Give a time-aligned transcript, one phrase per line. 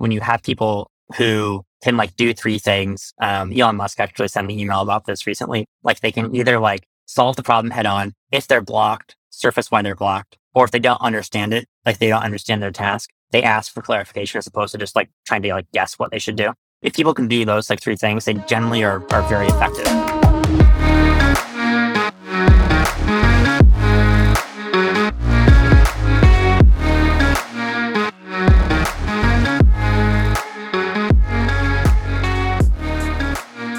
[0.00, 3.12] when you have people who can like do three things.
[3.20, 5.66] Um, Elon Musk actually sent me an email about this recently.
[5.82, 9.82] Like they can either like solve the problem head on if they're blocked, surface why
[9.82, 13.42] they're blocked, or if they don't understand it, like they don't understand their task, they
[13.42, 16.36] ask for clarification as opposed to just like trying to like guess what they should
[16.36, 16.52] do.
[16.82, 20.17] If people can do those like three things, they generally are, are very effective.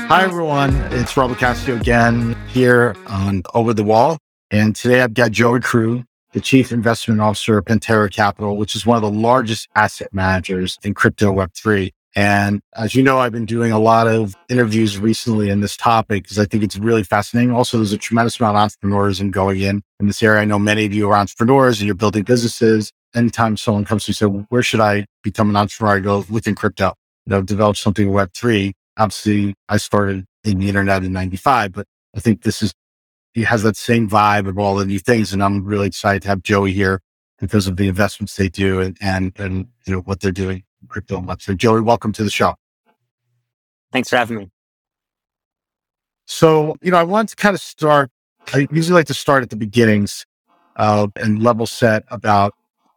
[0.10, 0.76] Hi, everyone.
[0.92, 4.18] It's Robert Castillo again here on Over the Wall.
[4.50, 8.88] And today I've got Joey Krug, the Chief Investment Officer of Pantera Capital, which is
[8.88, 11.92] one of the largest asset managers in crypto Web3.
[12.16, 16.24] And as you know, I've been doing a lot of interviews recently in this topic
[16.24, 17.52] because I think it's really fascinating.
[17.52, 20.42] Also, there's a tremendous amount of entrepreneurs in going in in this area.
[20.42, 22.92] I know many of you are entrepreneurs and you're building businesses.
[23.14, 25.98] Anytime someone comes to me and say, where should I become an entrepreneur?
[25.98, 26.96] I go within crypto,
[27.28, 32.44] develop something in Web3 obviously I started in the internet in 95, but I think
[32.44, 32.74] this is,
[33.34, 35.34] he has that same vibe of all the new things.
[35.34, 37.02] And I'm really excited to have Joey here
[37.40, 41.18] because of the investments they do and, and, and you know, what they're doing crypto
[41.18, 41.42] and web.
[41.42, 42.56] So Joey, welcome to the show.
[43.92, 44.50] Thanks for having me.
[46.26, 48.12] So, you know, I want to kind of start,
[48.54, 50.26] I usually like to start at the beginnings
[50.76, 52.54] uh, and level set about,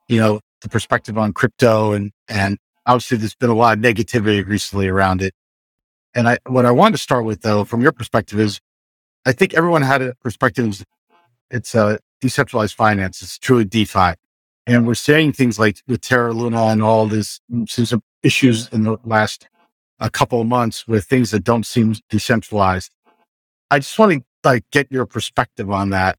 [0.09, 4.47] you know, the perspective on crypto and, and obviously there's been a lot of negativity
[4.47, 5.35] recently around it.
[6.15, 8.61] And I, what I wanted to start with though, from your perspective is,
[9.25, 10.85] I think everyone had a perspective.
[11.51, 13.23] It's a decentralized finance.
[13.23, 14.15] It's truly DeFi.
[14.67, 18.85] And we're saying things like with Terra Luna and all this, mm, some issues in
[18.85, 19.49] the last
[19.99, 22.91] a couple of months with things that don't seem decentralized.
[23.71, 26.19] I just want to like get your perspective on that.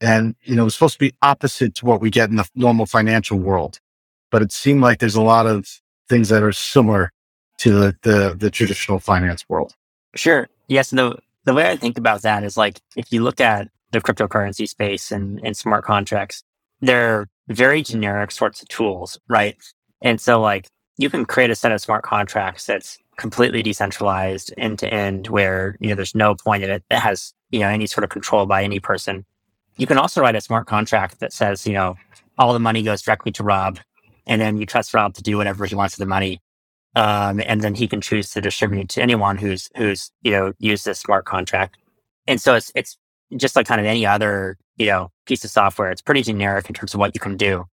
[0.00, 2.86] And, you know, it's supposed to be opposite to what we get in the normal
[2.86, 3.80] financial world,
[4.30, 7.10] but it seemed like there's a lot of things that are similar
[7.58, 9.74] to the, the, the traditional finance world.
[10.14, 10.48] Sure.
[10.68, 10.90] Yes.
[10.90, 14.68] The, the way I think about that is like, if you look at the cryptocurrency
[14.68, 16.42] space and, and smart contracts,
[16.80, 19.56] they're very generic sorts of tools, right?
[20.02, 24.78] And so like you can create a set of smart contracts that's completely decentralized end
[24.80, 27.86] to end where, you know, there's no point in it that has, you know, any
[27.86, 29.24] sort of control by any person.
[29.76, 31.96] You can also write a smart contract that says, you know,
[32.38, 33.78] all the money goes directly to Rob
[34.26, 36.40] and then you trust Rob to do whatever he wants with the money.
[36.96, 40.84] Um, and then he can choose to distribute to anyone who's who's you know used
[40.84, 41.76] this smart contract.
[42.26, 42.96] And so it's it's
[43.36, 45.90] just like kind of any other you know piece of software.
[45.90, 47.64] It's pretty generic in terms of what you can do.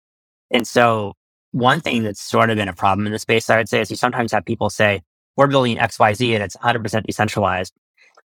[0.49, 1.13] And so
[1.51, 3.89] one thing that's sort of been a problem in the space, I would say, is
[3.89, 5.01] you sometimes have people say
[5.37, 7.73] we're building X Y Z and it's 100% decentralized.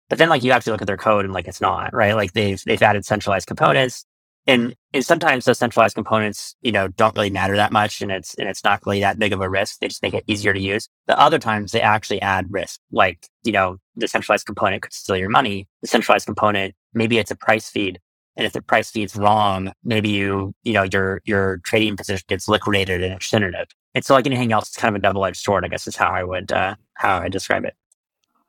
[0.09, 2.15] But then like you actually look at their code and like it's not right.
[2.15, 4.05] Like they've they've added centralized components
[4.47, 8.33] and, and sometimes those centralized components, you know, don't really matter that much and it's,
[8.35, 9.79] and it's not really that big of a risk.
[9.79, 10.87] They just make it easier to use.
[11.07, 12.79] The other times they actually add risk.
[12.91, 15.67] Like, you know, the centralized component could steal your money.
[15.81, 17.99] The centralized component, maybe it's a price feed.
[18.37, 22.47] And if the price feed's wrong, maybe you, you know, your, your trading position gets
[22.47, 23.55] liquidated and it shouldn't.
[23.95, 25.95] And so like anything else, it's kind of a double edged sword, I guess is
[25.95, 27.75] how I would, uh, how I describe it.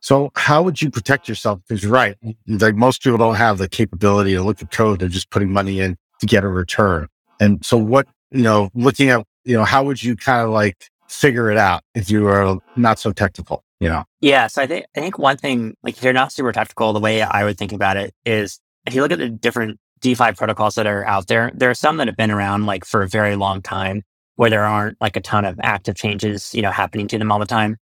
[0.09, 1.61] So how would you protect yourself?
[1.69, 2.17] Because you're right.
[2.47, 5.01] Like most people don't have the capability to look at code.
[5.01, 7.09] They're just putting money in to get a return.
[7.41, 10.89] And so what, you know, looking at, you know, how would you kind of like
[11.09, 14.05] figure it out if you are not so technical, you know?
[14.23, 14.47] Yeah.
[14.47, 17.21] So I think, I think one thing, like if you're not super technical, the way
[17.21, 20.87] I would think about it is if you look at the different DeFi protocols that
[20.87, 23.61] are out there, there are some that have been around like for a very long
[23.61, 24.05] time
[24.37, 27.39] where there aren't like a ton of active changes, you know, happening to them all
[27.39, 27.77] the time.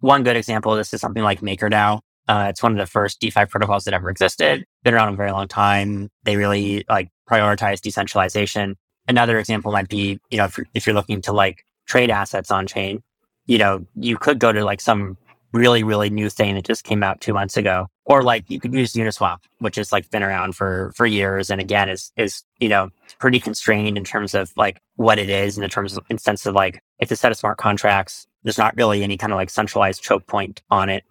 [0.00, 2.00] One good example of this is something like MakerDAO.
[2.28, 4.64] Uh, it's one of the first DeFi protocols that ever existed.
[4.84, 6.10] Been around a very long time.
[6.24, 8.76] They really like prioritize decentralization.
[9.08, 12.50] Another example might be, you know, if you're, if you're looking to like trade assets
[12.50, 13.02] on chain,
[13.46, 15.16] you know, you could go to like some
[15.54, 17.86] really, really new thing that just came out two months ago.
[18.04, 21.48] Or like you could use Uniswap, which has like been around for, for years.
[21.48, 25.56] And again, is, is, you know, pretty constrained in terms of like what it is
[25.56, 28.58] and in terms of, in sense of like, it's a set of smart contracts there's
[28.58, 31.04] not really any kind of like centralized choke point on it.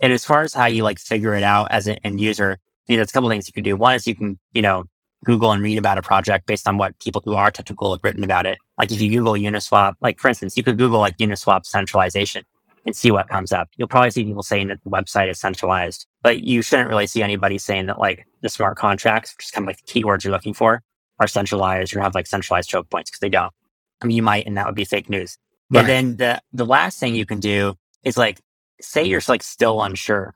[0.00, 2.96] And as far as how you like figure it out as an end user, you
[2.96, 3.76] know, there's a couple things you can do.
[3.76, 4.84] One is you can, you know,
[5.24, 8.24] Google and read about a project based on what people who are technical have written
[8.24, 8.58] about it.
[8.78, 12.44] Like if you Google Uniswap, like for instance, you could Google like Uniswap centralization
[12.86, 13.68] and see what comes up.
[13.76, 17.22] You'll probably see people saying that the website is centralized, but you shouldn't really see
[17.22, 20.32] anybody saying that like the smart contracts, which is kind of like the keywords you're
[20.32, 20.82] looking for,
[21.18, 23.52] are centralized or have like centralized choke points because they don't.
[24.02, 25.36] I mean, you might, and that would be fake news.
[25.70, 25.80] Right.
[25.80, 27.74] And then the, the last thing you can do
[28.04, 28.40] is like,
[28.80, 30.34] say you're like still unsure.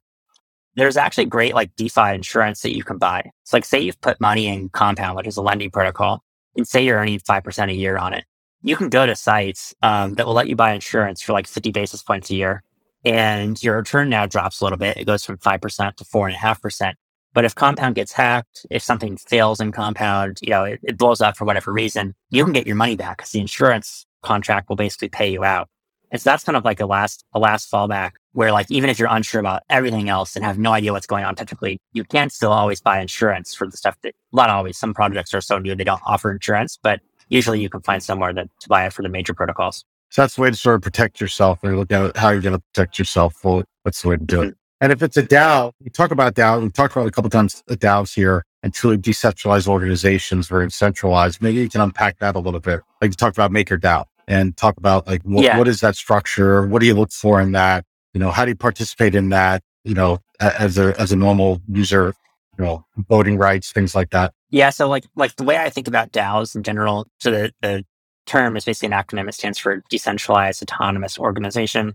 [0.77, 3.31] There's actually great like DeFi insurance that you can buy.
[3.43, 6.23] It's like, say you've put money in Compound, which is a lending protocol,
[6.57, 8.25] and say you're earning 5% a year on it.
[8.63, 11.71] you can go to sites um, that will let you buy insurance for like 50
[11.71, 12.63] basis points a year.
[13.05, 14.97] And your return now drops a little bit.
[14.97, 16.95] It goes from 5% to 4.5%.
[17.35, 21.21] But if compound gets hacked, if something fails in compound, you know, it, it blows
[21.21, 24.77] up for whatever reason, you can get your money back because the insurance contract will
[24.77, 25.69] basically pay you out.
[26.11, 28.99] And so that's kind of like a last, a last fallback where like, even if
[28.99, 32.31] you're unsure about everything else and have no idea what's going on technically, you can
[32.31, 35.75] still always buy insurance for the stuff that, not always, some projects are so new,
[35.75, 39.03] they don't offer insurance, but usually you can find somewhere that to buy it for
[39.03, 39.85] the major protocols.
[40.11, 42.57] So that's the way to sort of protect yourself and look at how you're going
[42.57, 43.43] to protect yourself.
[43.43, 44.55] What's the way to do it?
[44.81, 46.63] And if it's a DAO, we talk about DAO.
[46.63, 51.43] We talked about a couple times DAOs here and truly decentralized organizations very centralized.
[51.43, 52.83] Maybe you can unpack that a little bit.
[53.01, 55.59] Like you talked about MakerDAO and talk about like what, yeah.
[55.59, 56.67] what is that structure?
[56.67, 57.85] What do you look for in that?
[58.13, 59.63] You know, how do you participate in that?
[59.85, 62.15] You know, as a as a normal user,
[62.59, 64.33] you know, voting rights, things like that.
[64.51, 64.71] Yeah.
[64.71, 67.85] So like like the way I think about DAOs in general, so the, the
[68.27, 69.29] term is basically an acronym.
[69.29, 71.95] It stands for decentralized autonomous organization.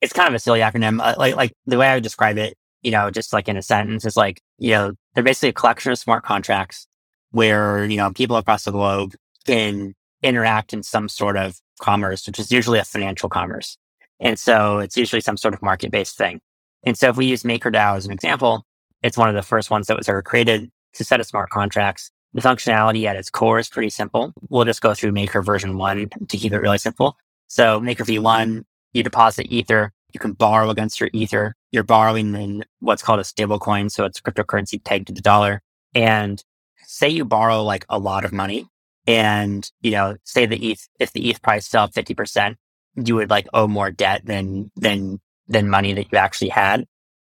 [0.00, 1.00] It's kind of a silly acronym.
[1.02, 3.62] Uh, like like the way I would describe it, you know, just like in a
[3.62, 6.86] sentence is like, you know, they're basically a collection of smart contracts
[7.30, 9.14] where, you know, people across the globe
[9.44, 13.76] can interact in some sort of commerce, which is usually a financial commerce.
[14.20, 16.40] And so it's usually some sort of market based thing.
[16.84, 18.64] And so if we use MakerDAO as an example,
[19.02, 22.10] it's one of the first ones that was ever created to set of smart contracts.
[22.34, 24.32] The functionality at its core is pretty simple.
[24.48, 27.16] We'll just go through Maker version one to keep it really simple.
[27.46, 29.92] So Maker V1, you deposit Ether.
[30.12, 31.54] You can borrow against your Ether.
[31.72, 33.88] You're borrowing in what's called a stable coin.
[33.88, 35.62] So it's cryptocurrency pegged to the dollar.
[35.94, 36.42] And
[36.84, 38.66] say you borrow like a lot of money
[39.08, 42.56] and, you know, say the ETH, if the ETH price fell 50%,
[42.94, 45.18] you would like owe more debt than, than,
[45.48, 46.84] than money that you actually had.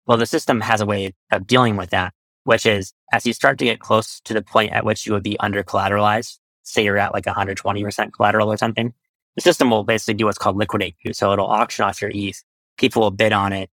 [0.06, 2.14] Well, the system has a way of dealing with that,
[2.44, 5.24] which is as you start to get close to the point at which you would
[5.24, 8.94] be under collateralized, say you're at like 120% collateral or something,
[9.38, 11.14] the system will basically do what's called liquidate you.
[11.14, 12.44] So it'll auction off your ETH.
[12.78, 13.70] People will bid on it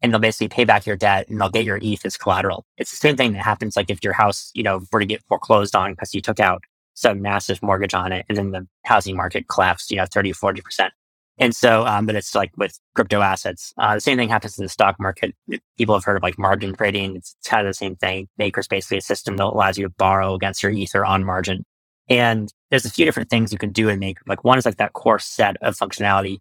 [0.00, 2.64] and they'll basically pay back your debt and they'll get your ETH as collateral.
[2.78, 5.22] It's the same thing that happens like if your house, you know, were to get
[5.24, 6.64] foreclosed on because you took out
[6.94, 10.90] some massive mortgage on it and then the housing market collapsed, you know, 30 40%.
[11.38, 13.72] And so, um, but it's like with crypto assets.
[13.78, 15.34] Uh, the same thing happens in the stock market.
[15.78, 17.16] People have heard of like margin trading.
[17.16, 18.28] It's, it's kind of the same thing.
[18.36, 21.64] Maker Maker's basically a system that allows you to borrow against your ether on margin.
[22.08, 24.22] And there's a few different things you can do in Maker.
[24.26, 26.38] Like one is like that core set of functionality,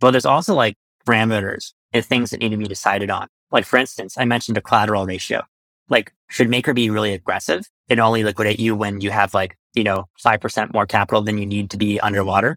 [0.00, 0.76] but there's also like
[1.06, 3.28] parameters and things that need to be decided on.
[3.50, 5.42] Like for instance, I mentioned a collateral ratio.
[5.88, 9.84] Like should Maker be really aggressive and only liquidate you when you have like you
[9.84, 12.56] know, 5% more capital than you need to be underwater?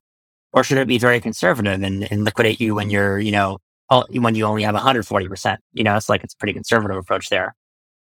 [0.52, 3.58] Or should it be very conservative and, and liquidate you when you're, you know,
[4.12, 5.58] when you only have 140%?
[5.74, 7.56] You know, it's like it's a pretty conservative approach there.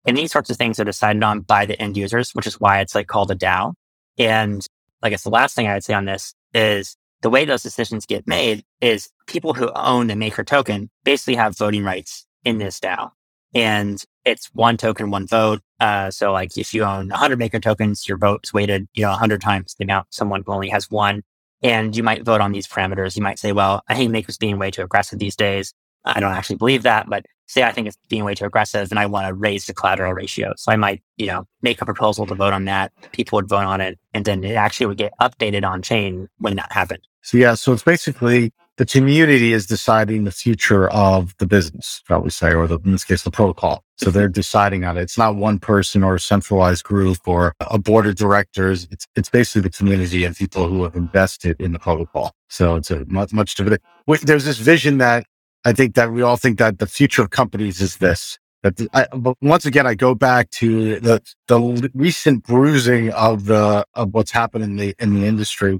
[0.05, 2.79] And these sorts of things are decided on by the end users, which is why
[2.79, 3.73] it's like called a DAO.
[4.17, 4.65] And
[5.01, 8.05] I guess the last thing I would say on this is the way those decisions
[8.05, 12.79] get made is people who own the maker token basically have voting rights in this
[12.79, 13.11] DAO.
[13.53, 15.61] And it's one token, one vote.
[15.79, 19.41] Uh, so like if you own 100 maker tokens, your vote's weighted, you know, 100
[19.41, 21.23] times the amount someone who only has one.
[21.63, 23.15] And you might vote on these parameters.
[23.15, 25.73] You might say, well, I think Maker's being way too aggressive these days.
[26.05, 28.99] I don't actually believe that, but say I think it's being way too aggressive and
[28.99, 30.53] I want to raise the collateral ratio.
[30.57, 32.91] So I might, you know, make a proposal to vote on that.
[33.11, 36.55] People would vote on it and then it actually would get updated on chain when
[36.55, 37.07] that happened.
[37.21, 38.51] So yeah, so it's basically
[38.81, 42.93] the community is deciding the future of the business, shall we say, or the, in
[42.93, 43.83] this case, the protocol.
[43.97, 44.31] So they're mm-hmm.
[44.31, 45.03] deciding on it.
[45.03, 48.87] It's not one person or a centralized group or a board of directors.
[48.89, 52.33] It's, it's basically the community and people who have invested in the protocol.
[52.49, 53.83] So it's a much, much different.
[54.23, 55.27] There's this vision that
[55.63, 58.39] I think that we all think that the future of companies is this.
[58.63, 63.45] That the, I, but once again, I go back to the, the recent bruising of
[63.45, 65.79] the, of what's happened in the, in the industry.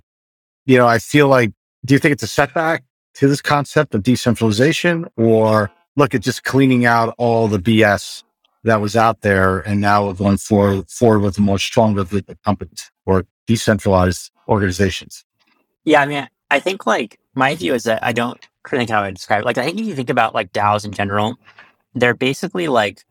[0.67, 1.51] You know, I feel like,
[1.83, 2.83] do you think it's a setback?
[3.15, 8.23] To this concept of decentralization or look at just cleaning out all the BS
[8.63, 12.05] that was out there and now we're going forward, forward with a more stronger
[12.43, 15.25] companies or decentralized organizations?
[15.83, 18.39] Yeah, I mean, I think like my view is that I don't
[18.69, 19.45] think how I describe it.
[19.45, 21.37] Like, I think if you think about like DAOs in general,
[21.95, 23.03] they're basically like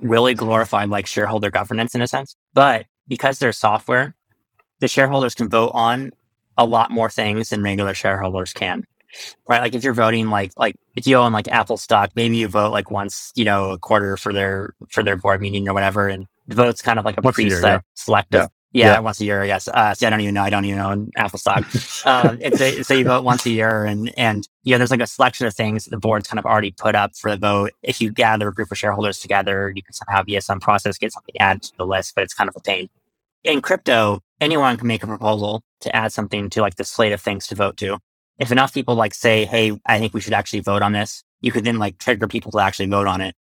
[0.00, 2.36] really glorified like shareholder governance in a sense.
[2.54, 4.14] But because they're software,
[4.80, 6.12] the shareholders can vote on
[6.56, 8.84] a lot more things than regular shareholders can
[9.48, 9.60] right?
[9.60, 12.72] Like if you're voting like like if you own like Apple stock, maybe you vote
[12.72, 16.26] like once, you know, a quarter for their for their board meeting or whatever, and
[16.46, 17.80] the vote's kind of like a once preset, a year, yeah.
[17.94, 18.40] selective.
[18.40, 18.48] Yeah.
[18.74, 19.68] Yeah, yeah, once a year, yes.
[19.68, 20.42] Uh, see, I don't even know.
[20.42, 21.58] I don't even own Apple stock.
[22.06, 25.46] um, a, so you vote once a year, and and yeah, there's like a selection
[25.46, 27.70] of things the board's kind of already put up for the vote.
[27.84, 31.12] If you gather a group of shareholders together, you can somehow via some process get
[31.12, 32.88] something added to the list, but it's kind of a pain.
[33.44, 37.20] In crypto, anyone can make a proposal to add something to like the slate of
[37.20, 37.98] things to vote to.
[38.38, 41.52] If enough people like say, Hey, I think we should actually vote on this, you
[41.52, 43.34] could then like trigger people to actually vote on it.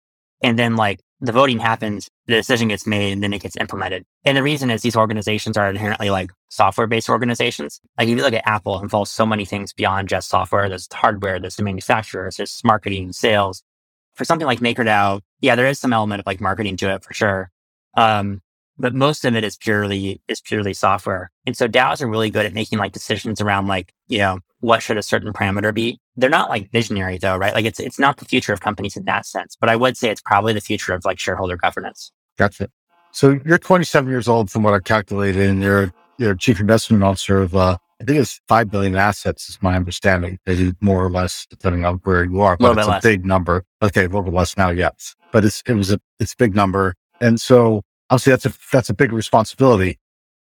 [0.42, 4.04] And then like the voting happens, the decision gets made, and then it gets implemented.
[4.26, 7.80] And the reason is these organizations are inherently like software based organizations.
[7.98, 10.68] Like if you look at Apple, it involves so many things beyond just software.
[10.68, 13.64] There's hardware, there's the manufacturers, there's marketing, sales.
[14.16, 17.14] For something like MakerDAO, yeah, there is some element of like marketing to it for
[17.14, 17.52] sure.
[17.96, 18.42] Um,
[18.78, 21.32] but most of it is purely is purely software.
[21.46, 24.82] And so DAOs are really good at making like decisions around like, you know, what
[24.82, 26.00] should a certain parameter be?
[26.16, 27.54] They're not like visionary though, right?
[27.54, 30.10] Like it's it's not the future of companies in that sense, but I would say
[30.10, 32.12] it's probably the future of like shareholder governance.
[32.38, 32.70] Gotcha.
[33.12, 37.42] So you're 27 years old from what I calculated, and you're you're chief investment officer
[37.42, 40.40] of uh, I think it's five billion assets is my understanding.
[40.46, 43.04] Maybe more or less depending on where you are, but it's a less.
[43.04, 43.64] big number.
[43.82, 46.96] Okay, a little less now, yes, but it's it was a it's a big number,
[47.20, 50.00] and so obviously that's a that's a big responsibility.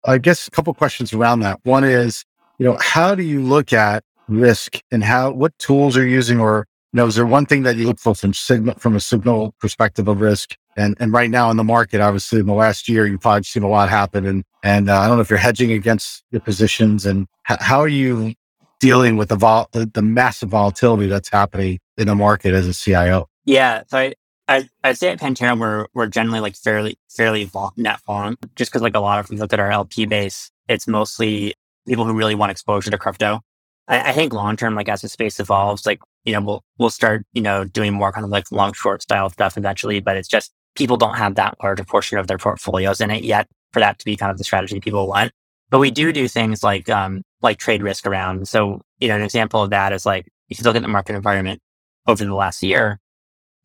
[0.05, 1.59] I guess a couple questions around that.
[1.63, 2.23] One is,
[2.59, 6.39] you know, how do you look at risk and how what tools are you using,
[6.39, 8.99] or you know, is there one thing that you look for from signal from a
[8.99, 10.55] signal perspective of risk?
[10.75, 13.63] And and right now in the market, obviously in the last year, you've probably seen
[13.63, 14.25] a lot happen.
[14.25, 17.79] And and uh, I don't know if you're hedging against your positions, and h- how
[17.79, 18.33] are you
[18.79, 22.73] dealing with the, vol- the the massive volatility that's happening in the market as a
[22.73, 23.27] CIO?
[23.45, 24.13] Yeah, so I,
[24.47, 28.71] I, I'd say at Pantera, we're, we're generally like fairly, fairly vol- net long just
[28.71, 31.53] because like a lot of, we looked at our LP base, it's mostly
[31.87, 33.41] people who really want exposure to crypto.
[33.87, 36.89] I, I think long term, like as the space evolves, like, you know, we'll, we'll
[36.89, 40.27] start, you know, doing more kind of like long short style stuff eventually, but it's
[40.27, 43.79] just people don't have that large a portion of their portfolios in it yet for
[43.79, 45.31] that to be kind of the strategy people want.
[45.69, 48.47] But we do do things like, um, like trade risk around.
[48.47, 51.15] So, you know, an example of that is like, if you look at the market
[51.15, 51.59] environment
[52.07, 52.99] over the last year,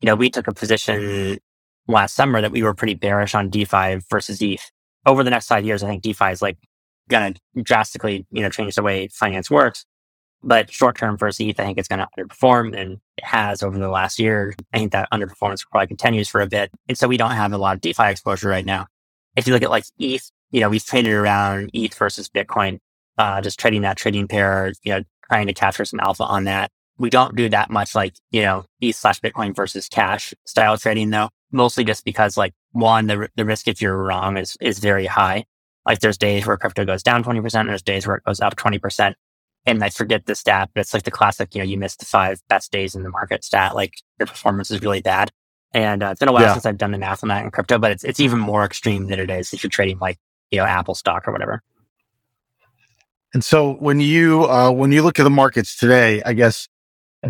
[0.01, 1.37] you know, we took a position
[1.87, 4.69] last summer that we were pretty bearish on DeFi versus ETH.
[5.05, 6.57] Over the next five years, I think DeFi is like
[7.09, 9.85] going to drastically, you know, change the way finance works.
[10.43, 13.77] But short term versus ETH, I think it's going to underperform and it has over
[13.77, 14.53] the last year.
[14.73, 16.71] I think that underperformance probably continues for a bit.
[16.89, 18.87] And so we don't have a lot of DeFi exposure right now.
[19.35, 22.79] If you look at like ETH, you know, we've traded around ETH versus Bitcoin,
[23.17, 26.71] uh, just trading that trading pair, you know, trying to capture some alpha on that.
[26.97, 31.09] We don't do that much like, you know, ETH slash Bitcoin versus cash style trading
[31.09, 35.05] though, mostly just because like one, the, the risk if you're wrong is, is very
[35.05, 35.45] high.
[35.85, 38.55] Like there's days where crypto goes down 20%, and there's days where it goes up
[38.55, 39.15] 20%.
[39.65, 42.05] And I forget the stat, but it's like the classic, you know, you missed the
[42.05, 43.75] five best days in the market stat.
[43.75, 45.31] Like your performance is really bad.
[45.73, 46.53] And uh, it's been a while yeah.
[46.53, 49.07] since I've done the math on that in crypto, but it's, it's even more extreme
[49.07, 50.17] than it is if you're trading like,
[50.51, 51.63] you know, Apple stock or whatever.
[53.33, 56.67] And so when you, uh, when you look at the markets today, I guess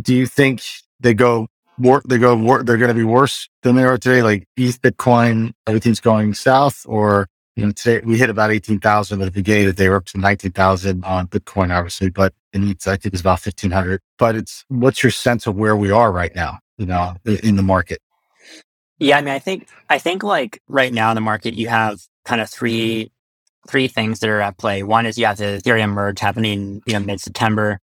[0.01, 0.61] do you think
[0.99, 1.47] they go
[1.77, 4.21] more, they go more, they're going to be worse than they are today?
[4.23, 9.25] Like ETH, Bitcoin, everything's going south or, you know, today we hit about 18,000 at
[9.25, 12.67] the beginning of the day, They were up to 19,000 on Bitcoin, obviously, but in
[12.67, 14.01] ETH, I think it's about 1500.
[14.17, 17.63] But it's, what's your sense of where we are right now, you know, in the
[17.63, 17.99] market?
[18.97, 19.17] Yeah.
[19.17, 22.41] I mean, I think, I think like right now in the market, you have kind
[22.41, 23.11] of three,
[23.67, 24.83] three things that are at play.
[24.83, 27.79] One is you have the Ethereum merge happening, you know, mid September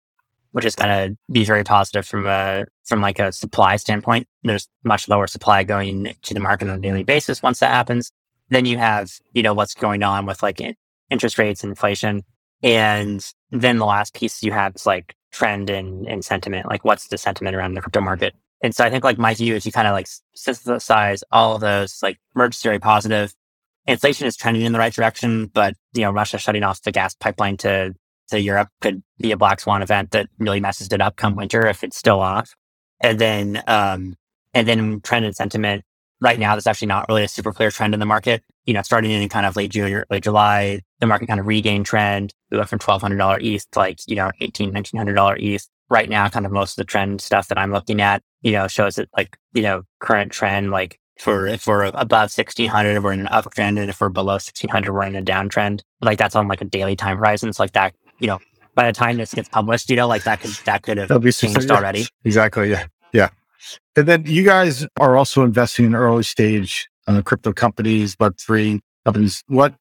[0.51, 4.27] which is going to be very positive from a from like a supply standpoint.
[4.43, 8.11] There's much lower supply going to the market on a daily basis once that happens.
[8.49, 10.61] Then you have you know what's going on with like
[11.09, 12.23] interest rates, inflation,
[12.63, 16.67] and then the last piece you have is like trend and, and sentiment.
[16.67, 18.33] Like what's the sentiment around the crypto market?
[18.61, 21.61] And so I think like my view is you kind of like synthesize all of
[21.61, 21.99] those.
[22.01, 23.33] Like merge is very positive.
[23.87, 27.15] Inflation is trending in the right direction, but you know Russia shutting off the gas
[27.15, 27.93] pipeline to
[28.29, 31.67] to Europe could be a black swan event that really messes it up come winter
[31.67, 32.55] if it's still off.
[33.01, 34.15] And then, um,
[34.53, 35.83] and then trend and sentiment
[36.21, 38.43] right now, that's actually not really a super clear trend in the market.
[38.65, 41.47] You know, starting in kind of late June or late July, the market kind of
[41.47, 42.33] regained trend.
[42.51, 45.67] We went from $1,200 ETH to like, you know, $1,800, $1,900 ETH.
[45.91, 48.67] Right now, kind of most of the trend stuff that I'm looking at, you know,
[48.67, 53.21] shows that like, you know, current trend, like for if we're above 1600, we're in
[53.21, 53.79] an uptrend.
[53.79, 55.81] And if we're below 1600, we're in a downtrend.
[55.99, 57.51] Like that's on like a daily time horizon.
[57.53, 58.39] So like that you know,
[58.75, 61.71] by the time this gets published, you know, like that could that could have changed
[61.71, 62.05] already.
[62.23, 62.71] Exactly.
[62.71, 62.85] Yeah.
[63.99, 69.43] And then you guys are also investing in early stage uh, crypto companies, Web3 companies.
[69.47, 69.75] What,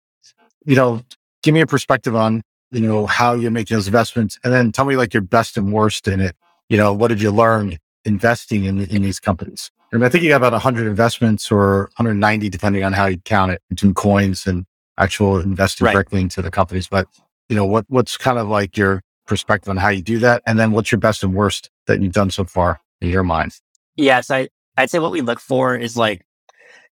[0.65, 1.03] you know,
[1.45, 4.85] give me a perspective on, you know, how you're making those investments and then tell
[4.85, 6.35] me like your best and worst in it.
[6.69, 9.71] You know, what did you learn investing in, in these companies?
[9.93, 13.19] I, mean, I think you have about 100 investments or 190, depending on how you
[13.19, 14.67] count it between coins and
[14.99, 15.93] actual investing right.
[15.93, 16.89] directly into the companies.
[16.89, 17.07] But
[17.49, 20.43] you know, what, what's kind of like your perspective on how you do that?
[20.45, 23.53] And then what's your best and worst that you've done so far in your mind?
[23.99, 26.25] Yes, I, I'd say what we look for is like,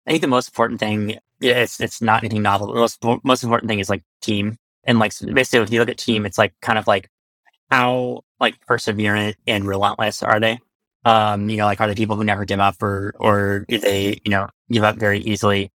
[0.07, 2.69] I think the most important thing, it's, it's not anything novel.
[2.69, 4.59] The most, most important thing is like team.
[4.85, 7.09] And like basically, if you look at team, it's like kind of like
[7.71, 10.59] how like perseverant and relentless are they?
[11.07, 14.21] Um, you know, like are they people who never give up or or do they,
[14.25, 15.71] you know, give up very easily?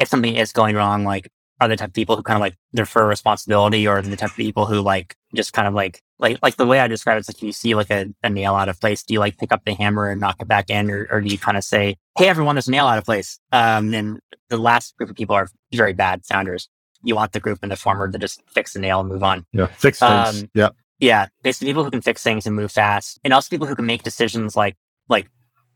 [0.00, 1.30] If something is going wrong, like
[1.64, 4.36] are the type of people who kind of like defer responsibility or the type of
[4.36, 7.28] people who like just kind of like like like the way I describe it is
[7.28, 9.64] like you see like a, a nail out of place, do you like pick up
[9.64, 12.28] the hammer and knock it back in, or, or do you kind of say, Hey
[12.28, 13.38] everyone, there's a nail out of place?
[13.52, 16.68] Um and the last group of people are very bad sounders.
[17.02, 19.44] You want the group in the former to just fix the nail and move on.
[19.52, 19.66] Yeah.
[19.66, 20.42] Fix things.
[20.42, 20.70] Um, yeah.
[21.00, 21.26] Yeah.
[21.42, 23.18] Basically people who can fix things and move fast.
[23.24, 24.76] And also people who can make decisions like
[25.08, 25.28] like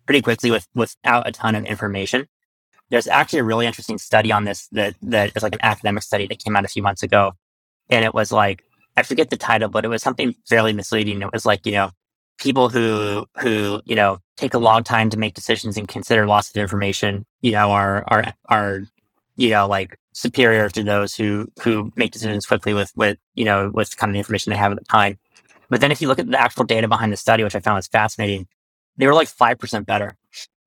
[0.06, 2.26] pretty quickly with without a ton of information.
[2.90, 6.26] There's actually a really interesting study on this that that is like an academic study
[6.26, 7.32] that came out a few months ago.
[7.90, 8.64] And it was like,
[8.96, 11.22] I forget the title, but it was something fairly misleading.
[11.22, 11.90] It was like, you know,
[12.38, 16.50] people who who, you know, take a long time to make decisions and consider lots
[16.50, 18.80] of information, you know, are are are,
[19.36, 23.70] you know, like superior to those who who make decisions quickly with with, you know,
[23.72, 25.18] with kind of the information they have at the time.
[25.68, 27.76] But then if you look at the actual data behind the study, which I found
[27.76, 28.46] was fascinating,
[28.96, 30.16] they were like 5% better.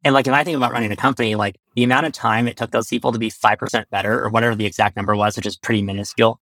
[0.03, 2.57] And like, if I think about running a company, like the amount of time it
[2.57, 5.57] took those people to be 5% better or whatever the exact number was, which is
[5.57, 6.39] pretty minuscule,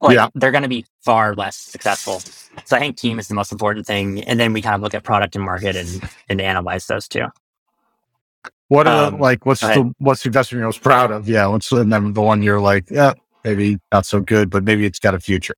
[0.00, 0.28] like yeah.
[0.34, 2.20] they're going to be far less successful.
[2.64, 4.22] So I think team is the most important thing.
[4.24, 7.26] And then we kind of look at product and market and, and analyze those two.
[8.68, 11.26] What are um, like, what's the, what's the investment you're most proud of?
[11.28, 11.46] Yeah.
[11.46, 15.14] What's the, the one you're like, yeah, maybe not so good, but maybe it's got
[15.14, 15.54] a future.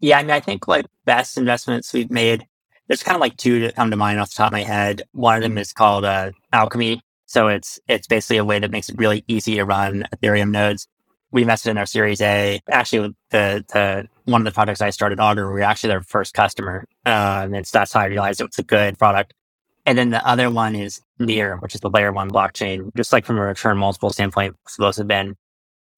[0.00, 0.18] Yeah.
[0.18, 2.46] I mean, I think like best investments we've made
[2.88, 5.02] there's kind of like two that come to mind off the top of my head.
[5.12, 7.00] One of them is called uh, Alchemy.
[7.26, 10.86] So it's it's basically a way that makes it really easy to run Ethereum nodes.
[11.30, 12.60] We invested in our Series A.
[12.70, 16.34] Actually, the the one of the projects I started, Augur, we were actually their first
[16.34, 19.34] customer, uh, and it's that's how I realized it was a good product.
[19.86, 22.94] And then the other one is Near, which is the layer one blockchain.
[22.96, 25.36] Just like from a return multiple standpoint, those have been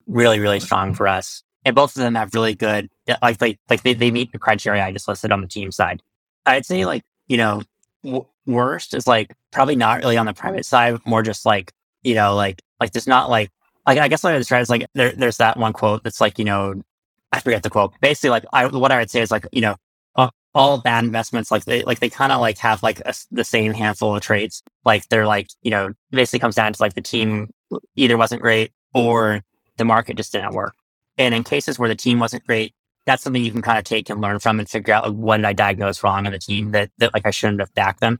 [0.07, 1.43] really really strong for us.
[1.65, 2.89] And both of them have really good
[3.21, 6.01] like they like they, they meet the criteria I just listed on the team side.
[6.47, 7.61] I'd say like, you know,
[8.03, 11.71] w- worst is like probably not really on the private side, more just like,
[12.03, 13.51] you know, like, like there's not like,
[13.85, 16.39] like, I guess what I describe is like, there, there's that one quote that's like,
[16.39, 16.81] you know,
[17.31, 17.93] I forget the quote.
[18.01, 19.75] Basically, like, I, what I would say is like, you know,
[20.55, 23.73] all bad investments, like they, like they kind of like have like a, the same
[23.73, 24.63] handful of traits.
[24.85, 27.51] Like they're like, you know, basically comes down to like the team
[27.95, 29.43] either wasn't great or
[29.77, 30.73] the market just didn't work.
[31.15, 32.73] And in cases where the team wasn't great,
[33.07, 35.37] that's something you can kind of take and learn from and figure out like, what
[35.37, 38.19] did I diagnose wrong on the team that, that like I shouldn't have backed them.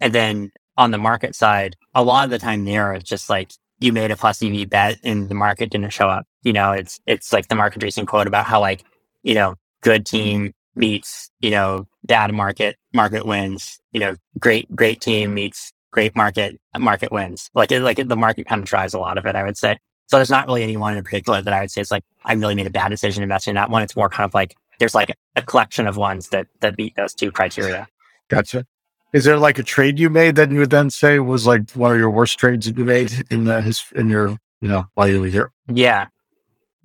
[0.00, 3.50] And then on the market side, a lot of the time there, it's just like
[3.80, 6.24] you made a plus EV bet and the market didn't show up.
[6.42, 8.84] You know, it's, it's like the market racing quote about how like,
[9.24, 15.00] you know, good team meets, you know, bad market, market wins, you know, great, great
[15.00, 17.50] team meets great market, market wins.
[17.54, 19.78] Like, it, like the market kind of drives a lot of it, I would say.
[20.08, 22.54] So there's not really anyone in particular that I would say it's like, I really
[22.54, 23.82] made a bad decision investing in that one.
[23.82, 27.12] It's more kind of like, there's like a collection of ones that, that meet those
[27.12, 27.86] two criteria.
[28.28, 28.64] Gotcha.
[29.12, 31.92] Is there like a trade you made that you would then say was like one
[31.92, 35.08] of your worst trades that you made in the, his, in your, you know, while
[35.08, 35.52] you were here?
[35.66, 36.06] Yeah.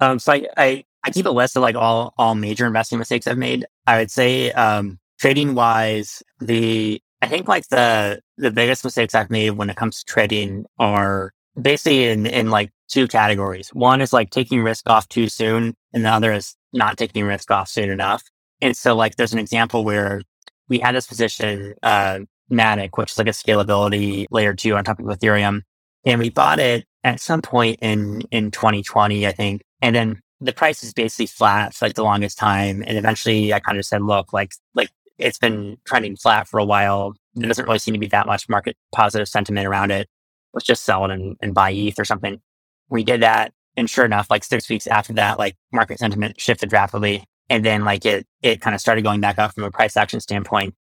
[0.01, 3.25] Um, so I, I, I keep a list of like all, all major investing mistakes
[3.25, 3.65] I've made.
[3.87, 9.29] I would say, um, trading wise, the, I think like the, the biggest mistakes I've
[9.29, 13.69] made when it comes to trading are basically in, in like two categories.
[13.69, 17.51] One is like taking risk off too soon, and the other is not taking risk
[17.51, 18.23] off soon enough.
[18.61, 20.21] And so, like, there's an example where
[20.69, 22.19] we had this position, uh,
[22.51, 25.61] Matic, which is like a scalability layer two on top of Ethereum.
[26.05, 29.61] And we bought it at some point in, in 2020, I think.
[29.81, 32.83] And then the price is basically flat for like the longest time.
[32.85, 36.65] And eventually I kind of said, look, like, like it's been trending flat for a
[36.65, 37.15] while.
[37.35, 40.07] There doesn't really seem to be that much market positive sentiment around it
[40.53, 42.41] let's just sell it and, and buy ETH or something.
[42.89, 43.53] We did that.
[43.75, 47.23] And sure enough, like six weeks after that, like market sentiment shifted rapidly.
[47.49, 50.19] And then like it, it kind of started going back up from a price action
[50.19, 50.75] standpoint.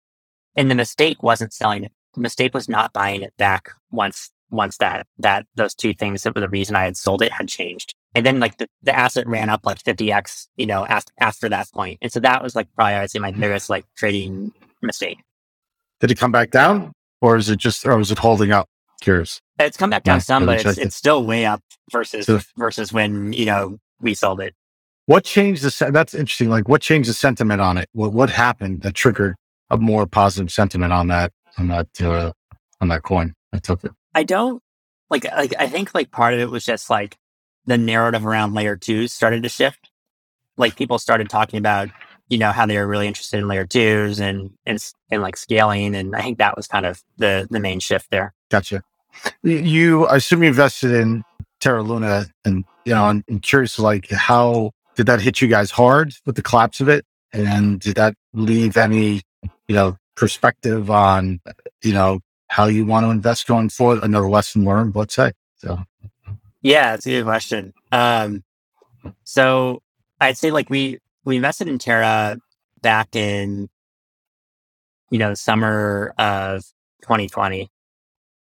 [0.56, 1.92] And the mistake wasn't selling it.
[2.16, 6.34] The mistake was not buying it back once, once that, that those two things that
[6.34, 7.94] were the reason I had sold it had changed.
[8.16, 11.72] And then like the, the asset ran up like 50x, you know, after, after that
[11.72, 12.00] point.
[12.02, 14.52] And so that was like probably, I'd say my biggest like trading
[14.82, 15.20] mistake.
[16.00, 18.68] Did it come back down or is it just, or was it holding up?
[19.02, 19.42] Curious.
[19.60, 22.94] It's come back down yeah, some, but it's, it's still way up versus so, versus
[22.94, 24.54] when you know we sold it.
[25.06, 25.92] What changed the?
[25.92, 26.50] That's interesting.
[26.50, 27.90] Like, what changed the sentiment on it?
[27.94, 29.36] What what happened that triggered
[29.70, 32.32] a more positive sentiment on that on that uh,
[32.80, 33.34] on that coin?
[33.52, 33.92] I took it.
[34.14, 34.62] I don't
[35.10, 35.26] like.
[35.26, 37.18] Like, I think like part of it was just like
[37.66, 39.90] the narrative around layer two started to shift.
[40.58, 41.90] Like, people started talking about
[42.28, 45.96] you know how they were really interested in layer twos and and and like scaling,
[45.96, 48.34] and I think that was kind of the the main shift there.
[48.50, 48.84] Gotcha.
[49.44, 51.24] You, I assume you invested in
[51.60, 55.72] Terra Luna, and you know, I'm, I'm curious, like how did that hit you guys
[55.72, 57.06] hard with the collapse of it?
[57.32, 59.22] And did that leave any,
[59.68, 61.40] you know, perspective on,
[61.84, 64.04] you know, how you want to invest going forward?
[64.04, 65.34] Another lesson learned, let's say.
[65.58, 65.80] So,
[66.62, 67.74] yeah, it's a good question.
[67.92, 68.44] Um,
[69.24, 69.82] so
[70.20, 72.38] I'd say like we we invested in Terra
[72.82, 73.70] back in
[75.10, 76.64] you know summer of
[77.04, 77.70] 2020,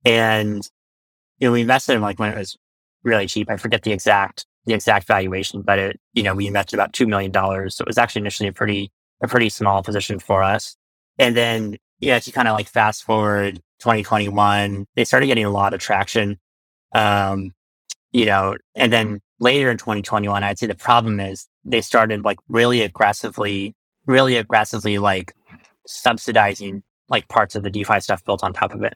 [0.05, 0.67] and
[1.39, 2.57] you know we invested in like when it was
[3.03, 3.49] really cheap.
[3.49, 7.07] I forget the exact the exact valuation, but it you know we invested about two
[7.07, 10.75] million dollars, so it was actually initially a pretty a pretty small position for us.
[11.19, 15.73] And then yeah, to kind of like fast forward 2021, they started getting a lot
[15.73, 16.39] of traction.
[16.93, 17.51] Um,
[18.11, 22.37] you know, and then later in 2021, I'd say the problem is they started like
[22.47, 25.33] really aggressively, really aggressively like
[25.87, 28.93] subsidizing like parts of the DeFi stuff built on top of it.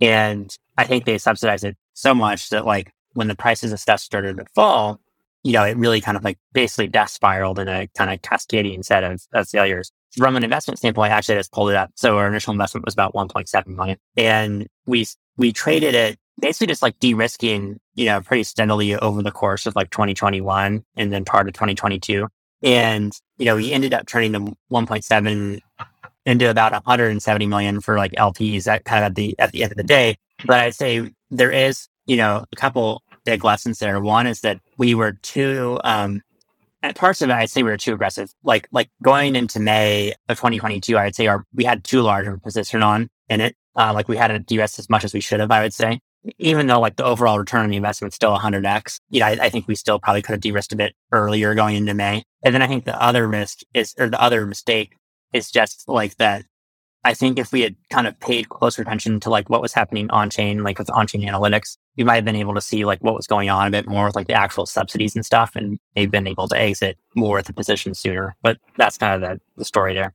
[0.00, 4.00] And I think they subsidized it so much that like when the prices of stuff
[4.00, 5.00] started to fall,
[5.42, 8.82] you know, it really kind of like basically death spiraled in a kind of cascading
[8.82, 9.92] set of, of failures.
[10.16, 11.90] From an investment standpoint, I actually just pulled it up.
[11.94, 15.06] So our initial investment was about 1.7 million and we,
[15.36, 19.76] we traded it basically just like de-risking, you know, pretty steadily over the course of
[19.76, 22.28] like 2021 and then part of 2022.
[22.62, 25.60] And, you know, we ended up turning the 1.7
[26.26, 29.72] into about 170 million for like LPs at kind of at the, at the end
[29.72, 30.18] of the day.
[30.44, 33.98] But I'd say there is, you know, a couple big lessons there.
[34.00, 36.20] One is that we were too, um,
[36.82, 38.30] at parts of it, I'd say we were too aggressive.
[38.42, 42.34] Like, like going into May of 2022, I'd say our, we had too large of
[42.34, 43.56] a position on in it.
[43.76, 46.00] Uh, like we hadn't de-risked as much as we should have, I would say
[46.38, 49.38] even though like the overall return on the investment is still 100x, you know, I,
[49.42, 52.24] I, think we still probably could have de-risked a bit earlier going into May.
[52.42, 54.96] And then I think the other risk is, or the other mistake
[55.36, 56.44] is just like that.
[57.04, 60.10] I think if we had kind of paid closer attention to like what was happening
[60.10, 62.98] on chain, like with on chain analytics, we might have been able to see like
[62.98, 65.54] what was going on a bit more with like the actual subsidies and stuff.
[65.54, 68.34] And they've been able to exit more at the position sooner.
[68.42, 70.14] But that's kind of the, the story there.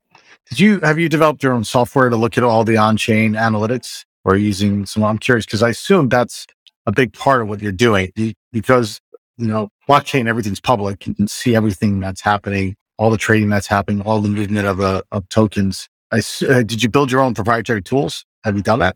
[0.50, 3.34] Did you have you developed your own software to look at all the on chain
[3.34, 4.04] analytics?
[4.24, 6.46] or using some, I'm curious because I assume that's
[6.86, 8.12] a big part of what you're doing
[8.52, 9.00] because,
[9.38, 11.08] you know, blockchain, everything's public.
[11.08, 14.80] You can see everything that's happening, all the trading that's happening, all the movement of,
[14.80, 15.90] uh, of tokens.
[16.12, 18.26] I, uh, did you build your own proprietary tools?
[18.44, 18.96] Have you done that?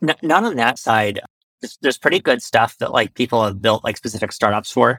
[0.00, 1.20] Not on that side.
[1.60, 4.98] There's, there's pretty good stuff that like people have built like specific startups for.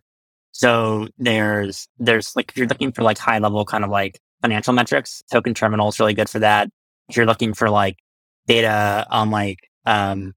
[0.51, 4.73] So there's, there's like, if you're looking for like high level kind of like financial
[4.73, 6.69] metrics, token terminal is really good for that.
[7.09, 7.97] If you're looking for like
[8.45, 10.33] data on like, um,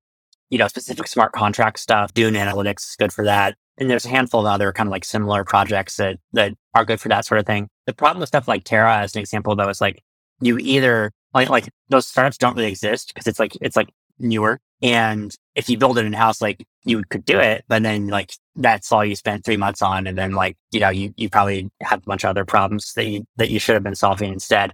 [0.49, 2.15] you know, specific smart contract stuff.
[2.15, 3.55] Dune Analytics is good for that.
[3.79, 7.01] And there's a handful of other kind of like similar projects that, that are good
[7.01, 7.69] for that sort of thing.
[7.87, 10.03] The problem with stuff like Terra, as an example, though, is like
[10.41, 14.59] you either like, like those startups don't really exist because it's like, it's like newer.
[14.83, 18.33] And if you build it in house, like you could do it, but then like
[18.55, 20.07] that's all you spent three months on.
[20.07, 23.07] And then like, you know, you, you probably have a bunch of other problems that
[23.07, 24.73] you, that you should have been solving instead.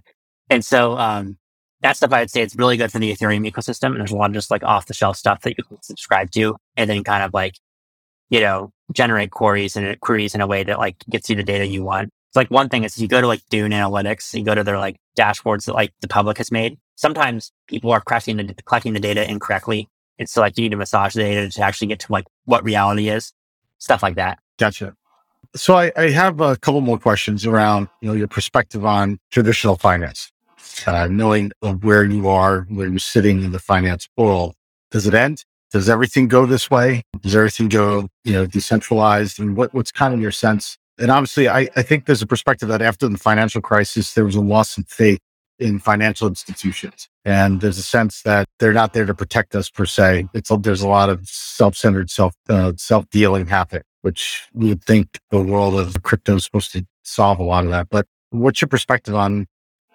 [0.49, 1.37] And so, um,
[1.81, 3.87] that stuff I'd say it's really good for the Ethereum ecosystem.
[3.87, 6.31] And there's a lot of just like off the shelf stuff that you can subscribe
[6.31, 7.55] to and then kind of like,
[8.33, 11.67] you know, generate queries and queries in a way that like gets you the data
[11.67, 12.09] you want.
[12.29, 14.79] It's like one thing is you go to like Dune Analytics, you go to their
[14.79, 16.79] like dashboards that like the public has made.
[16.95, 19.87] Sometimes people are collecting the, collecting the data incorrectly.
[20.17, 22.63] It's so like you need to massage the data to actually get to like what
[22.63, 23.31] reality is,
[23.77, 24.39] stuff like that.
[24.57, 24.95] Gotcha.
[25.55, 29.77] So I, I have a couple more questions around, you know, your perspective on traditional
[29.77, 30.31] finance
[30.87, 34.55] uh, knowing where you are, where you're sitting in the finance world.
[34.91, 35.43] Does it end?
[35.73, 37.03] Does everything go this way?
[37.21, 39.39] Does everything go, you know, decentralized?
[39.39, 40.77] And what, what's kind of your sense?
[40.97, 44.35] And obviously, I, I think there's a perspective that after the financial crisis, there was
[44.35, 45.19] a loss in faith
[45.59, 47.09] in financial institutions.
[47.25, 50.29] And there's a sense that they're not there to protect us per se.
[50.33, 55.41] It's there's a lot of self-centered self uh, self-dealing happening, which we would think the
[55.41, 57.89] world of crypto is supposed to solve a lot of that.
[57.89, 59.47] But what's your perspective on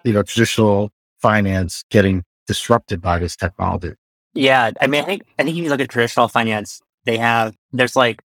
[0.03, 3.93] you know, traditional finance getting disrupted by this technology.
[4.33, 4.71] Yeah.
[4.79, 7.95] I mean, I think, I think if you look at traditional finance, they have, there's
[7.95, 8.21] like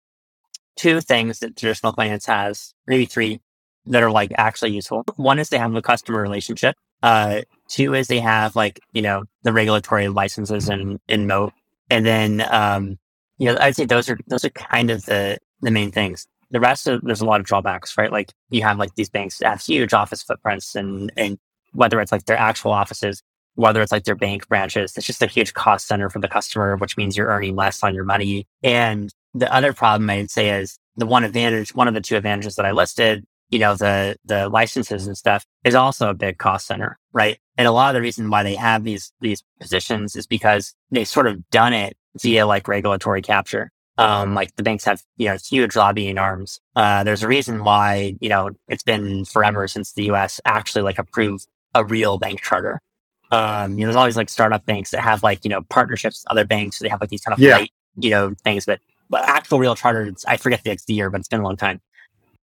[0.75, 3.41] two things that traditional finance has, maybe three
[3.87, 5.03] that are like actually useful.
[5.15, 6.75] One is they have a customer relationship.
[7.03, 11.53] Uh, two is they have like, you know, the regulatory licenses and in moat.
[11.89, 12.97] And then, um,
[13.37, 16.27] you know, I'd say those are, those are kind of the, the main things.
[16.51, 18.11] The rest of, there's a lot of drawbacks, right?
[18.11, 21.37] Like you have like these banks that have huge office footprints and, and
[21.73, 23.21] whether it's like their actual offices,
[23.55, 24.95] whether it's like their bank branches.
[24.95, 27.95] It's just a huge cost center for the customer, which means you're earning less on
[27.95, 28.47] your money.
[28.63, 32.55] And the other problem I'd say is the one advantage, one of the two advantages
[32.55, 36.67] that I listed, you know, the, the licenses and stuff is also a big cost
[36.67, 37.37] center, right?
[37.57, 41.07] And a lot of the reason why they have these, these positions is because they've
[41.07, 43.71] sort of done it via like regulatory capture.
[43.97, 46.59] Um, like the banks have, you know, huge lobbying arms.
[46.75, 50.99] Uh, there's a reason why, you know, it's been forever since the US actually like
[50.99, 52.81] approved a real bank charter.
[53.31, 56.31] Um, you know, there's always like startup banks that have like, you know, partnerships with
[56.31, 56.77] other banks.
[56.77, 57.57] So they have like these kind of Yeah.
[57.57, 61.19] light, you know, things, but, but actual real charters, I forget the next year, but
[61.19, 61.81] it's been a long time.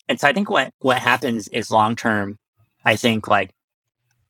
[0.08, 2.36] And so I think what, what happens is long term,
[2.84, 3.50] I think like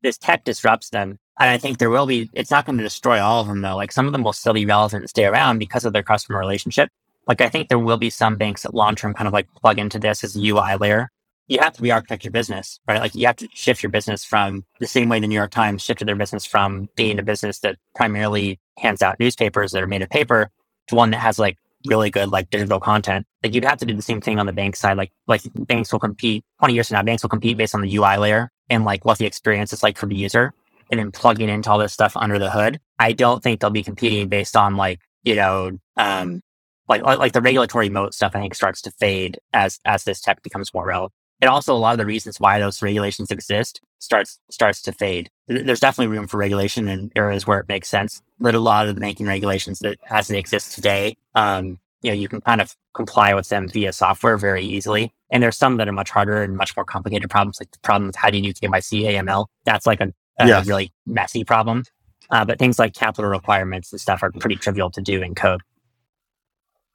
[0.03, 1.19] this tech disrupts them.
[1.41, 3.77] And I think there will be, it's not going to destroy all of them though.
[3.77, 6.39] Like some of them will still be relevant and stay around because of their customer
[6.39, 6.91] relationship.
[7.27, 9.79] Like I think there will be some banks that long term kind of like plug
[9.79, 11.09] into this as a UI layer.
[11.49, 13.01] You have to re-architect your business, right?
[13.01, 15.83] Like you have to shift your business from the same way the New York Times
[15.83, 20.03] shifted their business from being a business that primarily hands out newspapers that are made
[20.03, 20.51] of paper
[20.89, 23.27] to one that has like really good like digital content.
[23.43, 24.97] Like you'd have to do the same thing on the bank side.
[24.97, 27.97] Like like banks will compete 20 years from now, banks will compete based on the
[27.97, 30.53] UI layer and like what the experience is like for the user
[30.91, 32.79] and then plugging into all this stuff under the hood.
[32.99, 36.41] I don't think they'll be competing based on like, you know, um
[36.89, 40.43] like like the regulatory moat stuff I think starts to fade as as this tech
[40.43, 41.13] becomes more relevant.
[41.43, 45.29] And also a lot of the reasons why those regulations exist starts starts to fade.
[45.49, 48.23] There's definitely room for regulation in areas where it makes sense.
[48.39, 52.15] But a lot of the banking regulations that as they exist today, um, you know,
[52.15, 55.13] you can kind of comply with them via software very easily.
[55.31, 58.07] And there's some that are much harder and much more complicated problems, like the problem
[58.07, 59.47] with how do you do KYC AML.
[59.65, 60.67] That's like a, a Yes.
[60.67, 61.85] really messy problem.
[62.31, 65.61] Uh, but things like capital requirements and stuff are pretty trivial to do in code.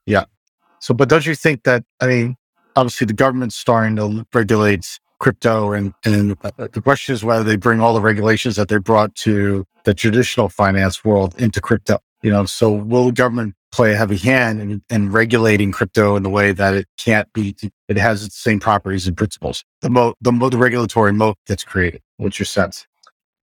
[0.05, 0.23] Yeah.
[0.79, 2.37] So, but don't you think that, I mean,
[2.77, 7.55] obviously the government's starting to regulate crypto and, and uh, the question is whether they
[7.55, 12.29] bring all the regulations that they brought to the traditional finance world into crypto, you
[12.29, 16.29] know, so will the government play a heavy hand in, in regulating crypto in the
[16.29, 17.55] way that it can't be,
[17.87, 19.63] it has its same properties and principles.
[19.81, 22.01] The moat, the, mo- the regulatory moat that's created.
[22.17, 22.85] What's your sense?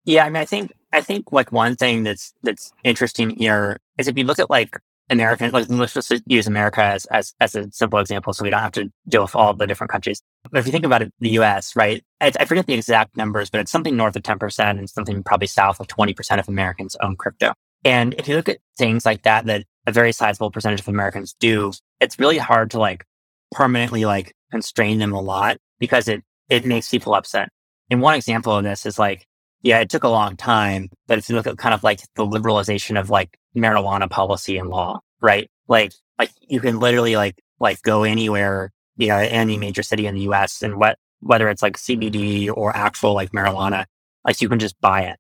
[0.05, 4.07] Yeah, I mean, I think I think like one thing that's that's interesting here is
[4.07, 4.79] if you look at like
[5.11, 8.61] American, like let's just use America as as as a simple example, so we don't
[8.61, 10.23] have to deal with all the different countries.
[10.51, 12.03] But if you think about it, the U.S., right?
[12.21, 15.23] I, I forget the exact numbers, but it's something north of ten percent and something
[15.23, 17.53] probably south of twenty percent of Americans own crypto.
[17.85, 21.35] And if you look at things like that, that a very sizable percentage of Americans
[21.39, 23.05] do, it's really hard to like
[23.53, 27.51] permanently like constrain them a lot because it it makes people upset.
[27.91, 29.27] And one example of this is like
[29.65, 32.27] yeah, it took a long time, but if you look at kind of like the
[32.27, 35.51] liberalization of like marijuana policy and law, right?
[35.69, 40.15] Like, like you can literally like, like go anywhere, you know, any major city in
[40.15, 43.87] the US and what, whether it's like CBD or actual like marijuana,
[44.27, 45.19] like you can just buy it.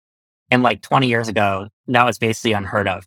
[0.50, 3.06] And like 20 years ago, that was basically unheard of.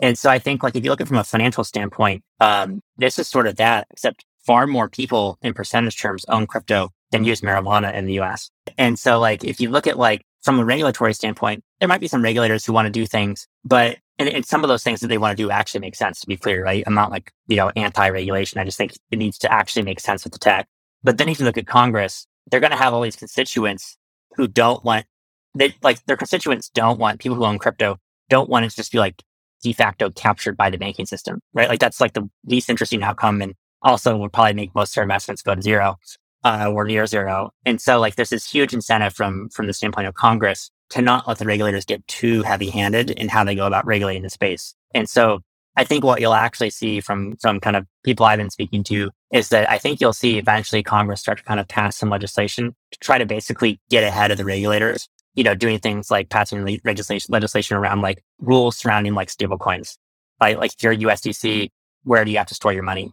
[0.00, 2.82] And so I think like if you look at it from a financial standpoint, um,
[2.98, 7.24] this is sort of that, except far more people in percentage terms own crypto than
[7.24, 8.50] use marijuana in the US.
[8.76, 12.08] And so like if you look at like from a regulatory standpoint, there might be
[12.08, 15.08] some regulators who want to do things, but and, and some of those things that
[15.08, 16.84] they want to do actually make sense to be clear, right?
[16.86, 18.60] I'm not like, you know, anti-regulation.
[18.60, 20.68] I just think it needs to actually make sense with the tech.
[21.02, 23.96] But then if you look at Congress, they're going to have all these constituents
[24.36, 25.06] who don't want,
[25.54, 28.92] they like their constituents don't want people who own crypto don't want it to just
[28.92, 29.22] be like
[29.62, 31.68] de facto captured by the banking system, right?
[31.68, 35.04] Like that's like the least interesting outcome and also would probably make most of their
[35.04, 35.96] investments go to zero
[36.44, 37.50] uh, or near zero.
[37.64, 41.26] And so like there's this huge incentive from from the standpoint of Congress to not
[41.26, 44.74] let the regulators get too heavy handed in how they go about regulating the space.
[44.94, 45.40] And so
[45.76, 49.10] I think what you'll actually see from some kind of people I've been speaking to
[49.32, 52.76] is that I think you'll see eventually Congress start to kind of pass some legislation
[52.92, 55.08] to try to basically get ahead of the regulators.
[55.34, 59.96] You know, doing things like passing le- legislation legislation around like rules surrounding like stablecoins.
[60.40, 61.70] Like like if you're USDC,
[62.04, 63.10] where do you have to store your money?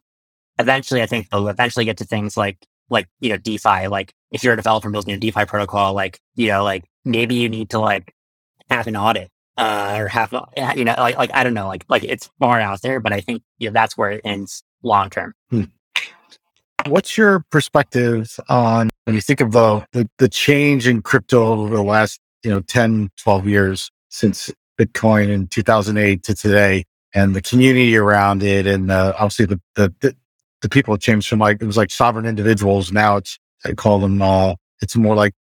[0.59, 2.59] Eventually, I think they'll eventually get to things like
[2.91, 3.87] like you know DeFi.
[3.87, 7.49] Like if you're a developer building a DeFi protocol, like you know like maybe you
[7.49, 8.13] need to like
[8.69, 10.31] have an audit uh, or have
[10.75, 13.21] you know like like I don't know like like it's far out there, but I
[13.21, 15.33] think you know that's where it ends long term.
[16.87, 21.75] What's your perspective on when you think of the, the, the change in crypto over
[21.75, 27.41] the last, you know, 10, 12 years since Bitcoin in 2008 to today and the
[27.41, 30.15] community around it and uh, obviously the, the, the,
[30.61, 32.91] the people changed from like, it was like sovereign individuals.
[32.91, 35.33] Now it's, I call them, uh, it's more like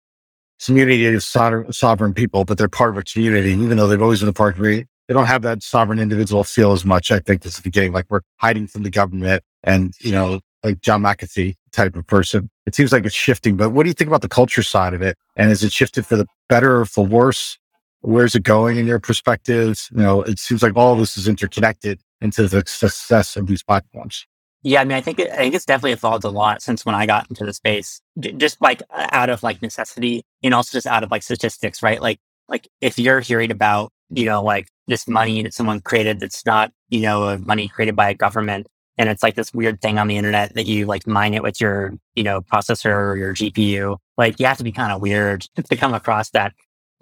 [0.65, 4.29] community of sovereign, people, but they're part of a community, even though they've always been
[4.29, 4.63] a part of.
[4.63, 7.11] They don't have that sovereign individual feel as much.
[7.11, 10.41] I think this is the beginning, like we're hiding from the government and, you know,
[10.63, 12.51] like John McAfee type of person.
[12.67, 15.03] It seems like it's shifting, but what do you think about the culture side of
[15.03, 15.17] it?
[15.37, 17.59] And is it shifted for the better or for worse?
[18.03, 19.89] Where's it going in your perspectives?
[19.93, 24.27] You know, it seems like all this is interconnected into the success of these platforms.
[24.63, 26.95] Yeah, I mean, I think it, I think it's definitely evolved a lot since when
[26.95, 30.87] I got into the space, J- just like out of like necessity and also just
[30.87, 32.01] out of like statistics, right?
[32.01, 32.19] Like,
[32.49, 36.73] like if you're hearing about, you know, like this money that someone created that's not,
[36.91, 38.67] you know, money created by a government
[38.99, 41.59] and it's like this weird thing on the internet that you like mine it with
[41.59, 43.97] your, you know, processor or your GPU.
[44.19, 46.53] Like you have to be kind of weird to come across that.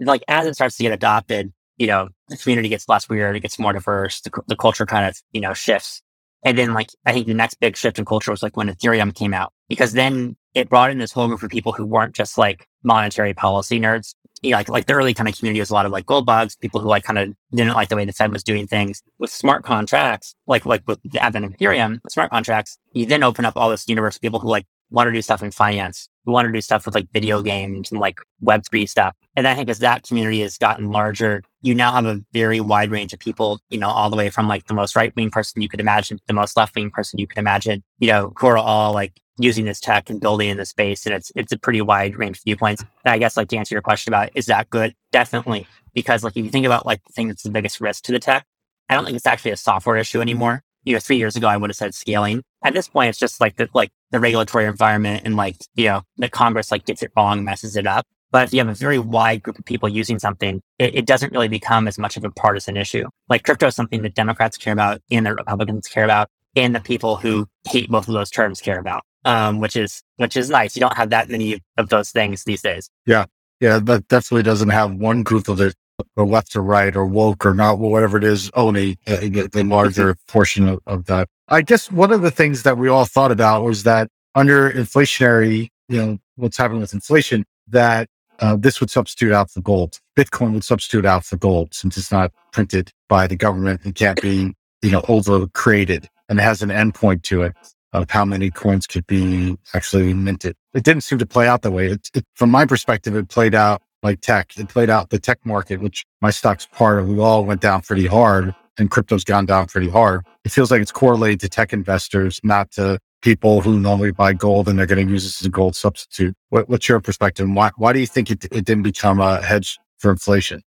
[0.00, 3.40] like as it starts to get adopted, you know, the community gets less weird, it
[3.40, 6.02] gets more diverse, the, the culture kind of, you know, shifts.
[6.44, 9.14] And then like, I think the next big shift in culture was like when Ethereum
[9.14, 12.38] came out, because then it brought in this whole group of people who weren't just
[12.38, 14.14] like monetary policy nerds.
[14.40, 16.24] You know, like, like the early kind of community was a lot of like gold
[16.24, 19.02] bugs, people who like kind of didn't like the way the Fed was doing things
[19.18, 22.78] with smart contracts, like, like with the advent of Ethereum, smart contracts.
[22.92, 25.42] You then open up all this universe of people who like want to do stuff
[25.42, 29.16] in finance, who want to do stuff with like video games and like Web3 stuff.
[29.34, 32.90] And I think as that community has gotten larger, you now have a very wide
[32.90, 35.62] range of people, you know, all the way from like the most right wing person
[35.62, 38.46] you could imagine, to the most left wing person you could imagine, you know, who
[38.46, 41.06] are all like using this tech and building in the space.
[41.06, 42.84] And it's, it's a pretty wide range of viewpoints.
[43.06, 44.94] And I guess like to answer your question about, is that good?
[45.12, 45.66] Definitely.
[45.94, 48.18] Because like if you think about like the thing that's the biggest risk to the
[48.18, 48.44] tech,
[48.90, 51.56] I don't think it's actually a software issue anymore you know, three years ago, I
[51.56, 52.42] would have said scaling.
[52.64, 56.02] At this point, it's just like the, like the regulatory environment and like, you know,
[56.16, 58.06] the Congress like gets it wrong, messes it up.
[58.30, 61.32] But if you have a very wide group of people using something, it, it, doesn't
[61.32, 63.06] really become as much of a partisan issue.
[63.28, 66.80] Like crypto is something that Democrats care about and the Republicans care about and the
[66.80, 69.02] people who hate both of those terms care about.
[69.24, 70.74] Um, which is, which is nice.
[70.74, 72.88] You don't have that many of those things these days.
[73.04, 73.26] Yeah.
[73.60, 73.78] Yeah.
[73.78, 75.74] That definitely doesn't have one group of it
[76.16, 80.16] or left or right or woke or not, whatever it is, only a, a larger
[80.26, 81.28] portion of, of, that.
[81.48, 85.68] I guess one of the things that we all thought about was that under inflationary,
[85.88, 88.08] you know, what's happening with inflation, that
[88.40, 89.98] uh, this would substitute out the gold.
[90.16, 94.20] Bitcoin would substitute out the gold since it's not printed by the government and can't
[94.20, 97.54] be, you know, over created and it has an endpoint to it
[97.92, 100.54] of how many coins could be actually minted.
[100.74, 101.88] It didn't seem to play out that way.
[101.88, 104.56] It, it, from my perspective, it played out like tech.
[104.56, 107.08] It played out the tech market, which my stock's part of.
[107.08, 110.24] We all went down pretty hard and crypto's gone down pretty hard.
[110.44, 114.68] It feels like it's correlated to tech investors, not to people who normally buy gold
[114.68, 116.34] and they're going to use this as a gold substitute.
[116.50, 117.48] What, what's your perspective?
[117.50, 120.62] Why, why do you think it, it didn't become a hedge for inflation?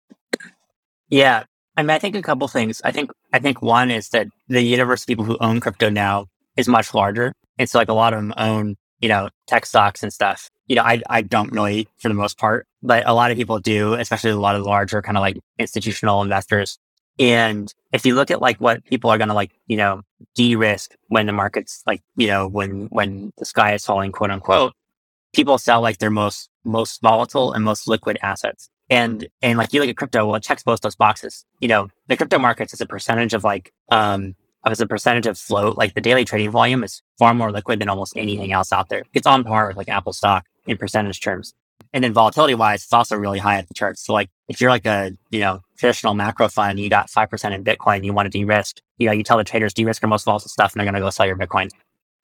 [1.09, 1.45] Yeah.
[1.77, 2.81] I mean, I think a couple things.
[2.85, 6.27] I think, I think one is that the universe of people who own crypto now
[6.57, 7.35] is much larger.
[7.59, 10.83] It's like a lot of them own, you know, tech stocks and stuff you know,
[10.83, 14.31] I, I don't really for the most part, but a lot of people do, especially
[14.31, 16.79] a lot of larger kind of like institutional investors.
[17.19, 20.03] And if you look at like what people are going to like, you know,
[20.35, 24.75] de-risk when the market's like, you know, when, when the sky is falling, quote unquote,
[25.35, 28.69] people sell like their most, most volatile and most liquid assets.
[28.91, 31.45] And, and like you look at crypto, well, it checks both those boxes.
[31.61, 35.39] You know, the crypto markets as a percentage of like, um, as a percentage of
[35.39, 38.89] float, like the daily trading volume is far more liquid than almost anything else out
[38.89, 39.05] there.
[39.15, 41.55] It's on par with like Apple stock in percentage terms.
[41.93, 44.05] And then volatility wise, it's also really high at the charts.
[44.05, 47.65] So like if you're like a, you know, traditional macro fund, you got 5% in
[47.65, 50.49] Bitcoin, you want to de-risk, you know, you tell the traders de-risk your most volatile
[50.49, 51.71] stuff and they're going to go sell your Bitcoin.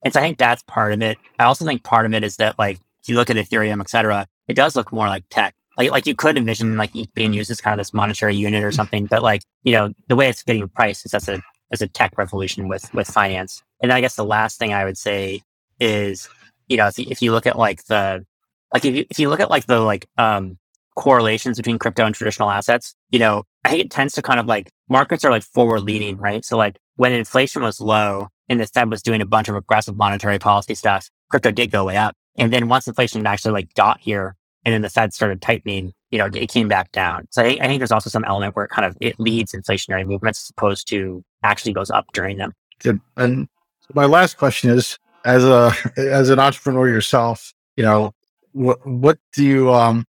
[0.03, 1.17] And so I think that's part of it.
[1.39, 3.89] I also think part of it is that like, if you look at Ethereum, et
[3.89, 5.55] cetera, it does look more like tech.
[5.79, 8.73] Like, like you could envision like being used as kind of this monetary unit or
[8.73, 11.41] something, but like, you know, the way it's getting priced is that's a,
[11.75, 13.63] as a tech revolution with, with finance.
[13.83, 15.43] And I guess the last thing I would say
[15.79, 16.29] is,
[16.69, 18.25] you know, if, if you look at like the,
[18.73, 20.59] like if you, if you look at like the like um
[20.97, 24.47] correlations between crypto and traditional assets, you know, I think it tends to kind of
[24.47, 26.45] like markets are like forward leaning, right?
[26.45, 29.97] So like when inflation was low and the Fed was doing a bunch of aggressive
[29.97, 32.15] monetary policy stuff, crypto did go way up.
[32.37, 36.19] And then once inflation actually like got here and then the Fed started tightening, you
[36.19, 37.27] know, it came back down.
[37.31, 40.07] So I, I think there's also some element where it kind of it leads inflationary
[40.07, 42.53] movements as opposed to actually goes up during them.
[42.81, 43.01] Good.
[43.17, 43.49] And
[43.93, 48.13] my last question is as a as an entrepreneur yourself, you know,
[48.53, 50.05] what what do you um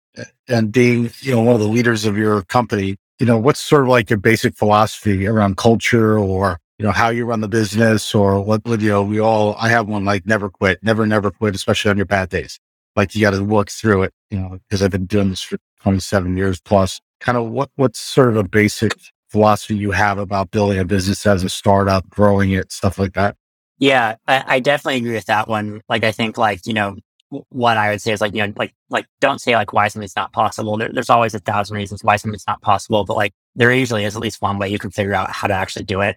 [0.48, 3.82] and being you know one of the leaders of your company, you know, what's sort
[3.82, 8.14] of like your basic philosophy around culture or you know how you run the business
[8.14, 11.54] or what you know we all I have one like never quit, never never quit,
[11.54, 12.58] especially on your bad days.
[12.94, 15.56] Like you got to work through it, you know, because I've been doing this for
[15.80, 17.00] 27 years plus.
[17.20, 18.94] Kind of what what's sort of a basic
[19.32, 23.36] philosophy you have about building a business as a startup, growing it, stuff like that?
[23.78, 25.80] Yeah, I, I, definitely agree with that one.
[25.88, 26.96] Like, I think like, you know,
[27.48, 30.14] what I would say is like, you know, like, like don't say like why something's
[30.14, 30.76] not possible.
[30.76, 34.14] There, there's always a thousand reasons why something's not possible, but like there usually is
[34.14, 36.16] at least one way you can figure out how to actually do it.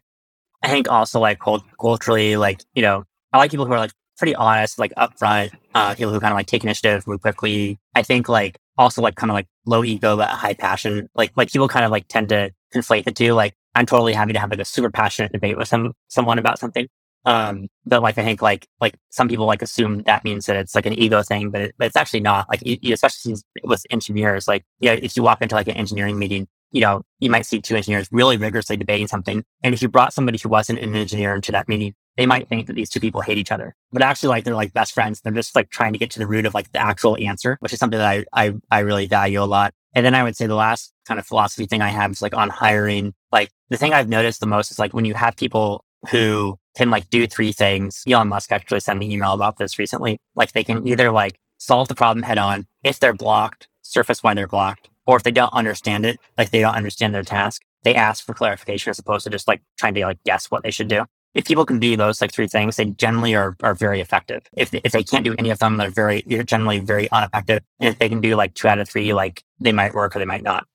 [0.62, 1.39] I think also like
[1.80, 5.96] culturally, like, you know, I like people who are like pretty honest, like upfront, uh,
[5.96, 7.80] people who kind of like take initiative, move quickly.
[7.96, 11.10] I think like also like kind of like low ego, but high passion.
[11.16, 13.34] Like, like people kind of like tend to conflate the two.
[13.34, 16.60] Like I'm totally happy to have like a super passionate debate with some, someone about
[16.60, 16.88] something.
[17.26, 20.76] Um, but like I think like like some people like assume that means that it's
[20.76, 22.48] like an ego thing, but, it, but it's actually not.
[22.50, 26.48] Like you, especially with engineers, like yeah, if you walk into like an engineering meeting,
[26.72, 30.14] you know, you might see two engineers really rigorously debating something, and if you brought
[30.14, 33.22] somebody who wasn't an engineer into that meeting, they might think that these two people
[33.22, 35.22] hate each other, but actually like they're like best friends.
[35.22, 37.74] They're just like trying to get to the root of like the actual answer, which
[37.74, 39.74] is something that I, I, I really value a lot.
[39.96, 42.36] And then I would say the last kind of philosophy thing I have is like
[42.36, 43.14] on hiring.
[43.32, 46.89] Like the thing I've noticed the most is like when you have people who can
[46.89, 48.04] like do three things.
[48.08, 50.20] Elon Musk actually sent me an email about this recently.
[50.36, 54.34] Like they can either like solve the problem head on if they're blocked, surface why
[54.34, 57.96] they're blocked, or if they don't understand it, like they don't understand their task, they
[57.96, 60.88] ask for clarification as opposed to just like trying to like guess what they should
[60.88, 61.06] do.
[61.36, 64.44] If people can do those like three things, they generally are, are very effective.
[64.54, 67.62] If, if they can't do any of them, they're very, you're generally very ineffective.
[67.80, 70.20] And if they can do like two out of three, like they might work or
[70.20, 70.66] they might not.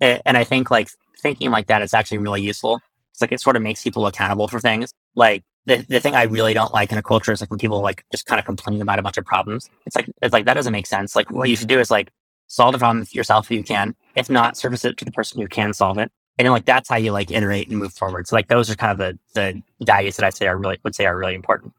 [0.00, 0.88] And I think like
[1.20, 2.80] thinking like that is actually really useful.
[3.12, 4.92] It's like it sort of makes people accountable for things.
[5.14, 7.80] Like the, the thing I really don't like in a culture is like when people
[7.80, 9.68] like just kind of complain about a bunch of problems.
[9.86, 11.14] It's like it's like that doesn't make sense.
[11.14, 12.10] Like what you should do is like
[12.46, 13.94] solve the problem yourself if you can.
[14.16, 16.10] If not, service it to the person who can solve it.
[16.40, 18.26] And then like that's how you like iterate and move forward.
[18.26, 20.94] So like those are kind of the the values that I say are really would
[20.94, 21.74] say are really important.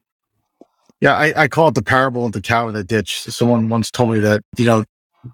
[1.00, 3.22] Yeah, I, I call it the parable of the cow in the ditch.
[3.22, 4.84] Someone once told me that, you know,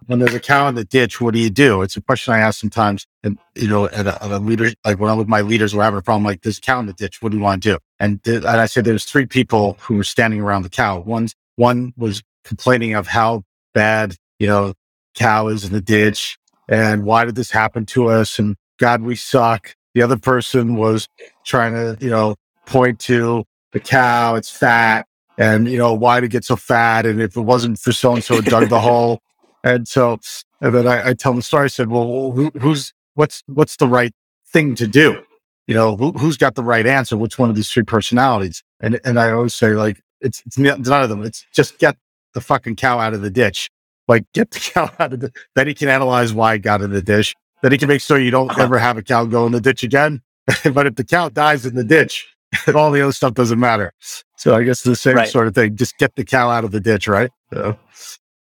[0.05, 1.82] when there's a cow in the ditch, what do you do?
[1.82, 3.05] It's a question I ask sometimes.
[3.21, 5.84] And, you know, at a, at a leader, like when I'm with my leaders, we're
[5.84, 7.21] having a problem, like there's a cow in the ditch.
[7.21, 7.78] What do you want to do?
[7.99, 11.01] And, th- and I said, there's three people who were standing around the cow.
[11.01, 14.73] One, one was complaining of how bad, you know,
[15.15, 16.38] cow is in the ditch
[16.69, 18.39] and why did this happen to us?
[18.39, 19.75] And God, we suck.
[19.93, 21.07] The other person was
[21.45, 25.07] trying to, you know, point to the cow, it's fat
[25.38, 27.05] and, you know, why did it get so fat?
[27.05, 29.21] And if it wasn't for so and so dug the hole.
[29.63, 30.19] And so,
[30.61, 31.65] and then I, I tell them the story.
[31.65, 34.13] I said, well, who, who's, what's, what's the right
[34.45, 35.21] thing to do?
[35.65, 37.17] You know, who, who's got the right answer?
[37.17, 38.63] Which one of these three personalities?
[38.80, 41.23] And, and I always say like, it's, it's none of them.
[41.23, 41.97] It's just get
[42.34, 43.69] the fucking cow out of the ditch.
[44.07, 46.91] Like get the cow out of the, then he can analyze why it got in
[46.91, 47.36] the ditch.
[47.62, 48.64] Then he can make sure you don't uh-huh.
[48.64, 50.22] ever have a cow go in the ditch again.
[50.74, 52.28] but if the cow dies in the ditch,
[52.76, 53.93] all the other stuff doesn't matter.
[54.38, 55.28] So I guess the same right.
[55.28, 55.76] sort of thing.
[55.76, 57.32] Just get the cow out of the ditch, right?
[57.53, 57.78] So,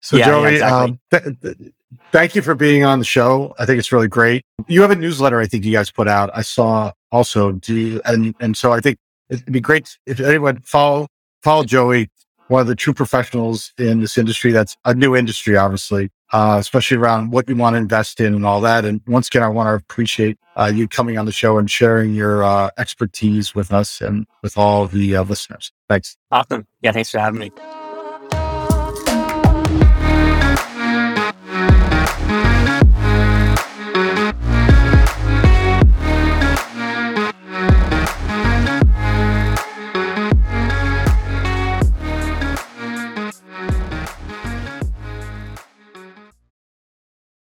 [0.00, 0.78] so yeah, Joey, yeah, exactly.
[0.78, 1.72] um, th- th-
[2.12, 3.54] thank you for being on the show.
[3.58, 4.44] I think it's really great.
[4.68, 5.40] You have a newsletter.
[5.40, 6.30] I think you guys put out.
[6.34, 7.52] I saw also.
[7.52, 8.98] Do you, and and so I think
[9.30, 11.08] it'd be great if anyone follow
[11.42, 12.08] follow Joey
[12.48, 14.52] one of the true professionals in this industry.
[14.52, 18.44] That's a new industry, obviously, uh, especially around what you want to invest in and
[18.44, 18.84] all that.
[18.84, 22.14] And once again, I want to appreciate uh, you coming on the show and sharing
[22.14, 25.72] your uh, expertise with us and with all the uh, listeners.
[25.88, 26.16] Thanks.
[26.30, 26.66] Awesome.
[26.82, 27.52] Yeah, thanks for having me.